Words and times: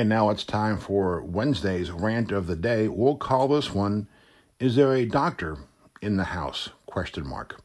And 0.00 0.08
now 0.08 0.30
it's 0.30 0.44
time 0.44 0.78
for 0.78 1.20
Wednesday's 1.20 1.90
rant 1.90 2.32
of 2.32 2.46
the 2.46 2.56
day. 2.56 2.88
We'll 2.88 3.16
call 3.16 3.48
this 3.48 3.74
one 3.74 4.08
Is 4.58 4.74
there 4.74 4.94
a 4.94 5.04
doctor 5.04 5.58
in 6.00 6.16
the 6.16 6.24
house? 6.24 6.70
Question 6.86 7.28
mark. 7.28 7.60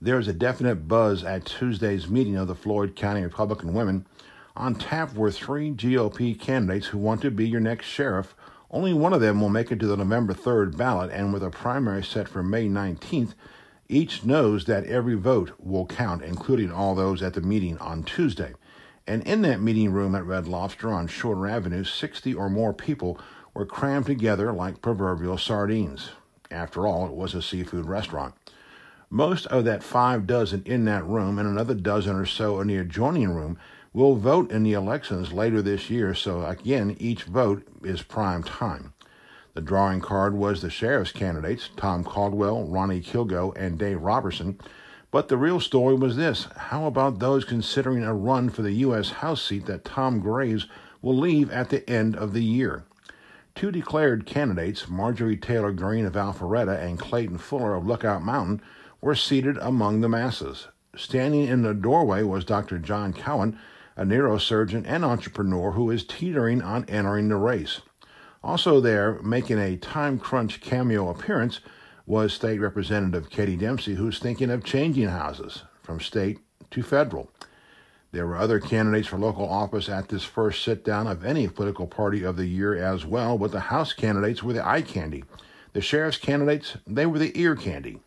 There 0.00 0.20
is 0.20 0.28
a 0.28 0.32
definite 0.32 0.86
buzz 0.86 1.24
at 1.24 1.44
Tuesday's 1.44 2.06
meeting 2.06 2.36
of 2.36 2.46
the 2.46 2.54
Floyd 2.54 2.94
County 2.94 3.22
Republican 3.22 3.74
women. 3.74 4.06
On 4.54 4.76
tap 4.76 5.14
were 5.14 5.32
three 5.32 5.72
GOP 5.72 6.38
candidates 6.38 6.86
who 6.86 6.98
want 6.98 7.22
to 7.22 7.30
be 7.32 7.48
your 7.48 7.60
next 7.60 7.86
sheriff. 7.86 8.36
Only 8.70 8.92
one 8.92 9.12
of 9.12 9.20
them 9.20 9.40
will 9.40 9.48
make 9.48 9.72
it 9.72 9.80
to 9.80 9.88
the 9.88 9.96
November 9.96 10.34
3rd 10.34 10.76
ballot, 10.76 11.10
and 11.10 11.32
with 11.32 11.42
a 11.42 11.50
primary 11.50 12.04
set 12.04 12.28
for 12.28 12.44
May 12.44 12.68
19th, 12.68 13.34
each 13.88 14.22
knows 14.22 14.66
that 14.66 14.86
every 14.86 15.16
vote 15.16 15.54
will 15.58 15.86
count, 15.86 16.22
including 16.22 16.70
all 16.70 16.94
those 16.94 17.20
at 17.20 17.34
the 17.34 17.40
meeting 17.40 17.78
on 17.78 18.04
Tuesday. 18.04 18.54
And 19.06 19.22
in 19.24 19.42
that 19.42 19.60
meeting 19.60 19.92
room 19.92 20.14
at 20.14 20.24
Red 20.24 20.46
Lobster 20.46 20.92
on 20.92 21.08
Shorter 21.08 21.48
Avenue, 21.48 21.84
60 21.84 22.34
or 22.34 22.48
more 22.48 22.72
people 22.72 23.18
were 23.54 23.66
crammed 23.66 24.06
together 24.06 24.52
like 24.52 24.82
proverbial 24.82 25.38
sardines. 25.38 26.10
After 26.50 26.86
all, 26.86 27.06
it 27.06 27.12
was 27.12 27.34
a 27.34 27.42
seafood 27.42 27.86
restaurant. 27.86 28.34
Most 29.10 29.46
of 29.46 29.64
that 29.64 29.82
five 29.82 30.26
dozen 30.26 30.62
in 30.64 30.84
that 30.86 31.04
room 31.04 31.38
and 31.38 31.48
another 31.48 31.74
dozen 31.74 32.16
or 32.16 32.26
so 32.26 32.60
in 32.60 32.68
the 32.68 32.76
adjoining 32.76 33.30
room 33.30 33.58
will 33.92 34.16
vote 34.16 34.50
in 34.50 34.62
the 34.62 34.72
elections 34.72 35.32
later 35.32 35.60
this 35.60 35.90
year, 35.90 36.14
so 36.14 36.46
again, 36.46 36.96
each 36.98 37.24
vote 37.24 37.66
is 37.82 38.02
prime 38.02 38.42
time. 38.42 38.94
The 39.54 39.60
drawing 39.60 40.00
card 40.00 40.34
was 40.34 40.62
the 40.62 40.70
sheriff's 40.70 41.12
candidates, 41.12 41.68
Tom 41.76 42.04
Caldwell, 42.04 42.64
Ronnie 42.64 43.02
Kilgo, 43.02 43.54
and 43.54 43.78
Dave 43.78 44.00
Robertson, 44.00 44.58
but 45.12 45.28
the 45.28 45.36
real 45.36 45.60
story 45.60 45.94
was 45.94 46.16
this 46.16 46.48
how 46.56 46.86
about 46.86 47.20
those 47.20 47.44
considering 47.44 48.02
a 48.02 48.12
run 48.12 48.48
for 48.50 48.62
the 48.62 48.72
U.S. 48.72 49.10
House 49.10 49.42
seat 49.42 49.66
that 49.66 49.84
Tom 49.84 50.18
Graves 50.18 50.66
will 51.00 51.16
leave 51.16 51.48
at 51.52 51.68
the 51.68 51.88
end 51.88 52.16
of 52.16 52.32
the 52.32 52.42
year? 52.42 52.84
Two 53.54 53.70
declared 53.70 54.24
candidates, 54.24 54.88
Marjorie 54.88 55.36
Taylor 55.36 55.70
Greene 55.70 56.06
of 56.06 56.14
Alpharetta 56.14 56.82
and 56.82 56.98
Clayton 56.98 57.36
Fuller 57.36 57.74
of 57.74 57.86
Lookout 57.86 58.22
Mountain, 58.22 58.62
were 59.02 59.14
seated 59.14 59.58
among 59.58 60.00
the 60.00 60.08
masses. 60.08 60.68
Standing 60.96 61.46
in 61.46 61.62
the 61.62 61.74
doorway 61.74 62.22
was 62.22 62.46
Dr. 62.46 62.78
John 62.78 63.12
Cowan, 63.12 63.58
a 63.96 64.04
neurosurgeon 64.04 64.84
and 64.86 65.04
entrepreneur 65.04 65.72
who 65.72 65.90
is 65.90 66.04
teetering 66.04 66.62
on 66.62 66.86
entering 66.86 67.28
the 67.28 67.36
race. 67.36 67.82
Also 68.42 68.80
there, 68.80 69.20
making 69.22 69.58
a 69.58 69.76
time 69.76 70.18
crunch 70.18 70.62
cameo 70.62 71.10
appearance, 71.10 71.60
was 72.06 72.32
State 72.32 72.60
Representative 72.60 73.30
Katie 73.30 73.56
Dempsey, 73.56 73.94
who's 73.94 74.18
thinking 74.18 74.50
of 74.50 74.64
changing 74.64 75.08
houses 75.08 75.62
from 75.82 76.00
state 76.00 76.38
to 76.70 76.82
federal. 76.82 77.30
There 78.12 78.26
were 78.26 78.36
other 78.36 78.60
candidates 78.60 79.08
for 79.08 79.18
local 79.18 79.48
office 79.48 79.88
at 79.88 80.08
this 80.08 80.24
first 80.24 80.62
sit 80.62 80.84
down 80.84 81.06
of 81.06 81.24
any 81.24 81.48
political 81.48 81.86
party 81.86 82.22
of 82.24 82.36
the 82.36 82.46
year 82.46 82.74
as 82.74 83.06
well, 83.06 83.38
but 83.38 83.52
the 83.52 83.60
House 83.60 83.92
candidates 83.92 84.42
were 84.42 84.52
the 84.52 84.66
eye 84.66 84.82
candy. 84.82 85.24
The 85.72 85.80
sheriff's 85.80 86.18
candidates, 86.18 86.76
they 86.86 87.06
were 87.06 87.18
the 87.18 87.38
ear 87.40 87.56
candy. 87.56 88.00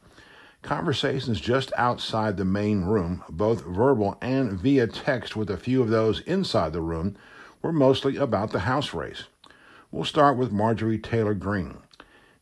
Conversations 0.61 1.39
just 1.39 1.71
outside 1.77 2.37
the 2.37 2.45
main 2.45 2.85
room, 2.85 3.23
both 3.29 3.65
verbal 3.65 4.17
and 4.21 4.59
via 4.59 4.87
text 4.87 5.35
with 5.35 5.49
a 5.49 5.57
few 5.57 5.81
of 5.81 5.89
those 5.89 6.19
inside 6.21 6.73
the 6.73 6.81
room, 6.81 7.15
were 7.61 7.73
mostly 7.73 8.17
about 8.17 8.51
the 8.51 8.59
House 8.59 8.93
race. 8.93 9.23
We'll 9.91 10.05
start 10.05 10.37
with 10.37 10.51
Marjorie 10.51 10.99
Taylor 10.99 11.33
Greene. 11.33 11.77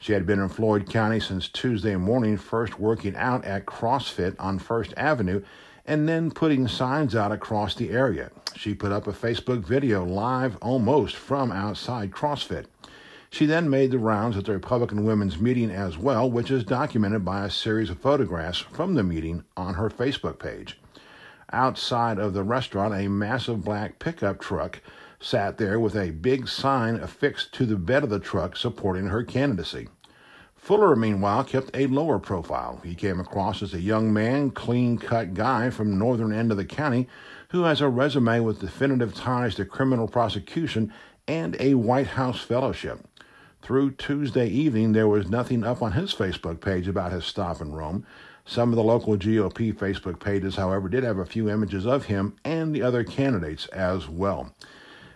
She 0.04 0.12
had 0.12 0.26
been 0.26 0.42
in 0.42 0.50
Floyd 0.50 0.90
County 0.90 1.22
since 1.22 1.48
Tuesday 1.48 1.96
morning, 1.96 2.36
first 2.36 2.78
working 2.78 3.16
out 3.16 3.46
at 3.46 3.66
CrossFit 3.66 4.36
on 4.38 4.60
First 4.60 4.94
Avenue 4.98 5.42
and 5.86 6.10
then 6.10 6.30
putting 6.30 6.68
signs 6.68 7.16
out 7.16 7.32
across 7.32 7.74
the 7.74 7.90
area. 7.90 8.30
She 8.54 8.74
put 8.74 8.92
up 8.92 9.08
a 9.08 9.14
Facebook 9.14 9.64
video 9.64 10.04
live 10.04 10.58
almost 10.58 11.16
from 11.16 11.54
outside 11.54 12.12
CrossFit. 12.12 12.66
She 13.30 13.46
then 13.46 13.70
made 13.70 13.92
the 13.92 13.98
rounds 13.98 14.36
at 14.36 14.44
the 14.44 14.52
Republican 14.52 15.06
Women's 15.06 15.40
Meeting 15.40 15.72
as 15.72 15.98
well, 15.98 16.30
which 16.30 16.52
is 16.52 16.66
documented 16.66 17.24
by 17.24 17.46
a 17.46 17.50
series 17.50 17.90
of 17.90 17.98
photographs 17.98 18.58
from 18.58 18.96
the 18.96 19.04
meeting 19.04 19.46
on 19.56 19.76
her 19.76 19.90
Facebook 19.90 20.38
page. 20.38 20.82
Outside 21.54 22.20
of 22.20 22.34
the 22.34 22.44
restaurant, 22.44 22.94
a 22.94 23.08
massive 23.08 23.64
black 23.64 24.00
pickup 24.00 24.42
truck 24.42 24.82
sat 25.22 25.58
there 25.58 25.80
with 25.80 25.96
a 25.96 26.12
big 26.12 26.50
sign 26.50 26.96
affixed 26.96 27.54
to 27.54 27.66
the 27.66 27.78
bed 27.78 28.04
of 28.04 28.10
the 28.10 28.20
truck 28.20 28.58
supporting 28.58 29.08
her 29.08 29.24
candidacy. 29.24 29.88
Fuller, 30.64 30.96
meanwhile, 30.96 31.44
kept 31.44 31.76
a 31.76 31.88
lower 31.88 32.20
profile. 32.20 32.80
He 32.86 32.96
came 32.96 33.20
across 33.20 33.62
as 33.62 33.74
a 33.74 33.82
young 33.82 34.14
man, 34.14 34.50
clean 34.50 34.98
cut 34.98 35.34
guy 35.34 35.70
from 35.70 36.00
northern 36.00 36.32
end 36.32 36.52
of 36.52 36.58
the 36.58 36.64
county 36.64 37.10
who 37.50 37.64
has 37.64 37.82
a 37.82 37.90
resume 37.90 38.40
with 38.40 38.62
definitive 38.62 39.14
ties 39.14 39.56
to 39.56 39.66
criminal 39.66 40.08
prosecution 40.08 40.94
and 41.28 41.58
a 41.60 41.74
White 41.74 42.08
House 42.08 42.40
fellowship. 42.40 43.06
Through 43.62 43.96
Tuesday 43.96 44.48
evening, 44.48 44.94
there 44.94 45.10
was 45.10 45.28
nothing 45.28 45.66
up 45.66 45.82
on 45.82 45.92
his 45.92 46.14
Facebook 46.14 46.62
page 46.62 46.88
about 46.88 47.12
his 47.12 47.26
stop 47.26 47.60
in 47.60 47.74
Rome. 47.74 48.06
Some 48.46 48.70
of 48.70 48.78
the 48.78 48.84
local 48.84 49.18
GOP 49.18 49.74
Facebook 49.74 50.22
pages, 50.22 50.56
however, 50.56 50.88
did 50.88 51.04
have 51.04 51.18
a 51.18 51.26
few 51.26 51.50
images 51.50 51.86
of 51.86 52.06
him 52.06 52.38
and 52.46 52.74
the 52.74 52.84
other 52.84 53.04
candidates 53.04 53.68
as 53.68 54.08
well. 54.08 54.56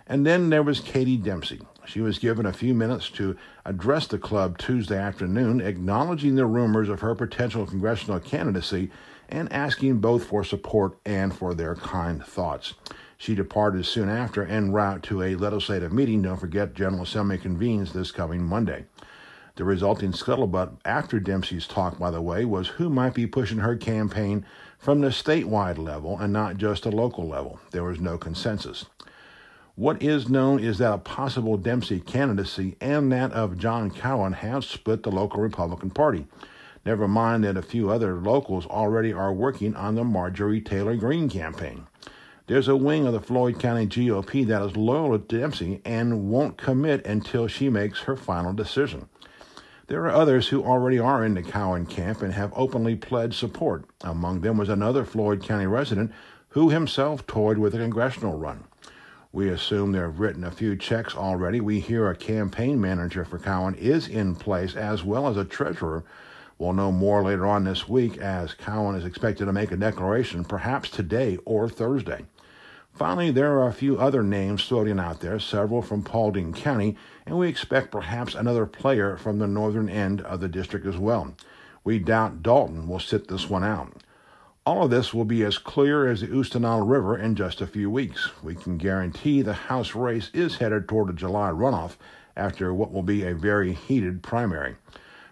And 0.06 0.25
then 0.25 0.50
there 0.50 0.62
was 0.62 0.81
Katie 0.81 1.16
Dempsey. 1.16 1.62
She 1.87 2.01
was 2.01 2.19
given 2.19 2.45
a 2.45 2.51
few 2.51 2.73
minutes 2.73 3.09
to 3.11 3.37
address 3.63 4.07
the 4.07 4.17
club 4.17 4.57
Tuesday 4.57 4.97
afternoon, 4.97 5.61
acknowledging 5.61 6.35
the 6.35 6.45
rumors 6.45 6.89
of 6.89 6.99
her 6.99 7.15
potential 7.15 7.65
congressional 7.65 8.19
candidacy 8.19 8.91
and 9.29 9.51
asking 9.53 9.99
both 9.99 10.25
for 10.25 10.43
support 10.43 10.97
and 11.05 11.33
for 11.33 11.53
their 11.53 11.75
kind 11.75 12.21
thoughts. 12.25 12.73
She 13.17 13.35
departed 13.35 13.85
soon 13.85 14.09
after 14.09 14.43
en 14.43 14.73
route 14.73 15.01
to 15.03 15.23
a 15.23 15.35
legislative 15.35 15.93
meeting. 15.93 16.21
Don't 16.21 16.35
forget, 16.35 16.73
General 16.73 17.03
Assembly 17.03 17.37
convenes 17.37 17.93
this 17.93 18.11
coming 18.11 18.43
Monday. 18.43 18.85
The 19.55 19.63
resulting 19.63 20.11
scuttlebutt 20.11 20.79
after 20.83 21.21
Dempsey's 21.21 21.67
talk, 21.67 21.97
by 21.97 22.11
the 22.11 22.21
way, 22.21 22.43
was 22.43 22.67
who 22.67 22.89
might 22.89 23.13
be 23.13 23.25
pushing 23.25 23.59
her 23.59 23.77
campaign 23.77 24.45
from 24.77 24.99
the 24.99 25.07
statewide 25.07 25.77
level 25.77 26.19
and 26.19 26.33
not 26.33 26.57
just 26.57 26.85
a 26.85 26.91
local 26.91 27.25
level. 27.29 27.61
There 27.71 27.85
was 27.85 28.01
no 28.01 28.17
consensus. 28.17 28.85
What 29.77 30.01
is 30.01 30.27
known 30.27 30.59
is 30.59 30.79
that 30.79 30.91
a 30.91 30.97
possible 30.97 31.55
Dempsey 31.55 31.99
candidacy 31.99 32.75
and 32.81 33.11
that 33.11 33.31
of 33.33 33.59
John 33.59 33.91
Cowan 33.91 34.33
have 34.33 34.65
split 34.65 35.03
the 35.03 35.11
local 35.11 35.39
Republican 35.39 35.91
Party. 35.91 36.25
Never 36.83 37.07
mind 37.07 37.43
that 37.43 37.57
a 37.57 37.61
few 37.61 37.91
other 37.91 38.16
locals 38.16 38.66
already 38.66 39.13
are 39.13 39.31
working 39.31 39.75
on 39.75 39.93
the 39.93 40.03
Marjorie 40.03 40.61
Taylor 40.61 40.95
Greene 40.95 41.29
campaign. 41.29 41.85
There's 42.47 42.67
a 42.67 42.75
wing 42.75 43.05
of 43.05 43.13
the 43.13 43.21
Floyd 43.21 43.59
County 43.59 43.85
GOP 43.85 44.47
that 44.47 44.63
is 44.63 44.75
loyal 44.75 45.11
to 45.16 45.19
Dempsey 45.19 45.79
and 45.85 46.27
won't 46.27 46.57
commit 46.57 47.05
until 47.05 47.47
she 47.47 47.69
makes 47.69 47.99
her 47.99 48.16
final 48.16 48.53
decision. 48.53 49.07
There 49.85 50.01
are 50.05 50.11
others 50.11 50.47
who 50.47 50.63
already 50.63 50.97
are 50.97 51.23
in 51.23 51.35
the 51.35 51.43
Cowan 51.43 51.85
camp 51.85 52.23
and 52.23 52.33
have 52.33 52.51
openly 52.55 52.95
pledged 52.95 53.35
support. 53.35 53.85
Among 54.01 54.41
them 54.41 54.57
was 54.57 54.69
another 54.69 55.05
Floyd 55.05 55.43
County 55.43 55.67
resident 55.67 56.11
who 56.49 56.71
himself 56.71 57.27
toyed 57.27 57.59
with 57.59 57.75
a 57.75 57.77
congressional 57.77 58.35
run. 58.39 58.63
We 59.37 59.49
assume 59.49 59.91
they've 59.91 60.19
written 60.19 60.43
a 60.43 60.49
few 60.49 60.75
checks 60.75 61.15
already. 61.15 61.61
We 61.61 61.79
hear 61.79 62.09
a 62.09 62.15
campaign 62.15 62.81
manager 62.81 63.23
for 63.23 63.37
Cowan 63.37 63.75
is 63.75 64.07
in 64.07 64.33
place 64.33 64.75
as 64.75 65.03
well 65.03 65.27
as 65.27 65.37
a 65.37 65.45
treasurer. 65.45 66.03
We'll 66.57 66.73
know 66.73 66.91
more 66.91 67.21
later 67.21 67.45
on 67.45 67.63
this 67.63 67.87
week 67.87 68.17
as 68.17 68.55
Cowan 68.55 68.95
is 68.95 69.05
expected 69.05 69.45
to 69.45 69.53
make 69.53 69.71
a 69.71 69.77
declaration 69.77 70.43
perhaps 70.43 70.89
today 70.89 71.37
or 71.45 71.69
Thursday. 71.69 72.25
Finally, 72.95 73.29
there 73.29 73.59
are 73.59 73.67
a 73.67 73.73
few 73.73 73.99
other 73.99 74.23
names 74.23 74.63
floating 74.63 74.99
out 74.99 75.19
there, 75.19 75.39
several 75.39 75.83
from 75.83 76.01
Paulding 76.01 76.51
County, 76.51 76.97
and 77.27 77.37
we 77.37 77.47
expect 77.47 77.91
perhaps 77.91 78.33
another 78.33 78.65
player 78.65 79.17
from 79.17 79.37
the 79.37 79.45
northern 79.45 79.87
end 79.87 80.19
of 80.21 80.39
the 80.39 80.49
district 80.49 80.87
as 80.87 80.97
well. 80.97 81.35
We 81.83 81.99
doubt 81.99 82.41
Dalton 82.41 82.87
will 82.87 82.99
sit 82.99 83.28
this 83.28 83.47
one 83.47 83.63
out. 83.63 84.01
All 84.67 84.84
of 84.84 84.90
this 84.90 85.14
will 85.14 85.23
be 85.23 85.46
as 85.46 85.58
clear 85.58 86.11
as 86.11 86.19
the 86.19 86.28
Oostanaula 86.28 86.85
River 86.85 87.17
in 87.17 87.35
just 87.35 87.61
a 87.61 87.67
few 87.67 87.90
weeks. 87.90 88.31
We 88.43 88.53
can 88.53 88.78
guarantee 88.78 89.41
the 89.41 89.53
House 89.53 89.96
race 89.96 90.29
is 90.34 90.58
headed 90.58 90.90
toward 90.90 91.09
a 91.09 91.14
July 91.14 91.52
runoff 91.52 91.96
after 92.35 92.73
what 92.73 92.91
will 92.91 93.02
be 93.02 93.23
a 93.23 93.34
very 93.34 93.72
heated 93.72 94.22
primary. 94.22 94.75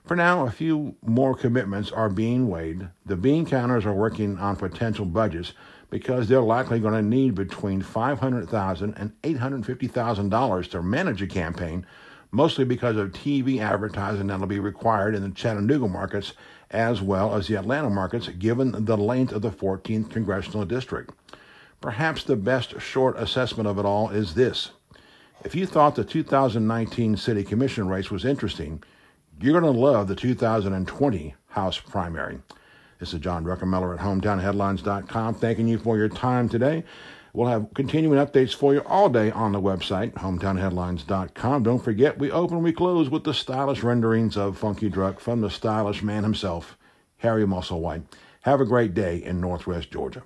For 0.06 0.16
now, 0.16 0.46
a 0.46 0.52
few 0.52 0.96
more 1.06 1.36
commitments 1.36 1.92
are 1.92 2.08
being 2.08 2.48
weighed. 2.48 2.88
The 3.06 3.18
bean 3.18 3.46
counters 3.46 3.86
are 3.86 3.94
working 3.94 4.38
on 4.38 4.56
potential 4.56 5.04
budgets 5.04 5.52
because 5.90 6.30
they're 6.30 6.40
likely 6.40 6.80
going 6.80 6.94
to 6.94 7.02
need 7.02 7.36
between 7.36 7.82
$500,000 7.82 8.94
and 8.96 9.22
$850,000 9.22 10.70
to 10.70 10.82
manage 10.82 11.22
a 11.22 11.28
campaign, 11.28 11.86
mostly 12.36 12.66
because 12.66 12.98
of 12.98 13.14
TV 13.14 13.60
advertising 13.60 14.28
that'll 14.28 14.46
be 14.46 14.60
required 14.60 15.16
in 15.16 15.24
the 15.24 15.30
Chattanooga 15.30 15.88
markets 15.88 16.34
as 16.70 17.02
well 17.02 17.34
as 17.34 17.48
the 17.48 17.56
Atlanta 17.56 17.90
markets, 17.90 18.28
given 18.28 18.86
the 18.86 18.98
length 18.98 19.32
of 19.32 19.42
the 19.42 19.50
14th 19.50 20.10
congressional 20.12 20.66
district. 20.66 21.14
Perhaps 21.80 22.24
the 22.24 22.36
best 22.36 22.80
short 22.82 23.18
assessment 23.18 23.68
of 23.68 23.80
it 23.80 23.86
all 23.86 24.10
is 24.10 24.34
this. 24.34 24.72
If 25.46 25.56
you 25.56 25.66
thought 25.66 25.96
the 25.96 26.04
2019 26.04 27.16
City 27.16 27.44
Commission 27.44 27.88
race 27.88 28.12
was 28.12 28.26
interesting, 28.26 28.84
you're 29.40 29.60
going 29.60 29.74
to 29.74 29.80
love 29.80 30.08
the 30.08 30.16
2020 30.16 31.36
House 31.48 31.80
primary. 31.80 32.40
This 33.00 33.14
is 33.14 33.20
John 33.20 33.46
Druckenmiller 33.46 33.98
at 33.98 34.04
HometownHeadlines.com, 34.04 35.36
thanking 35.36 35.68
you 35.68 35.78
for 35.78 35.98
your 35.98 36.10
time 36.10 36.50
today. 36.50 36.84
We'll 37.36 37.50
have 37.50 37.74
continuing 37.74 38.18
updates 38.18 38.56
for 38.56 38.74
you 38.74 38.82
all 38.86 39.10
day 39.10 39.30
on 39.30 39.52
the 39.52 39.60
website, 39.60 40.14
hometownheadlines.com. 40.14 41.64
Don't 41.64 41.84
forget, 41.84 42.18
we 42.18 42.32
open, 42.32 42.64
we 42.64 42.72
close 42.72 43.10
with 43.10 43.26
the 43.26 43.34
stylish 43.34 43.84
renderings 43.84 44.38
of 44.38 44.58
Funky 44.58 44.90
Druck 44.90 45.20
from 45.20 45.42
the 45.42 45.50
stylish 45.50 46.02
man 46.02 46.24
himself, 46.24 46.78
Harry 47.18 47.44
Musselwhite. 47.44 48.04
Have 48.44 48.62
a 48.62 48.66
great 48.66 48.94
day 48.94 49.22
in 49.22 49.42
Northwest 49.42 49.92
Georgia. 49.92 50.24